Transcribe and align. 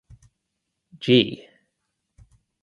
Jea. 0.99 1.47